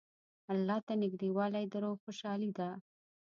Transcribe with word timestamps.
الله 0.53 0.77
ته 0.85 0.93
نېږدېوالی 1.01 1.65
د 1.71 1.73
روح 1.83 1.95
خوشحالي 2.03 2.49
ده. 2.57 2.69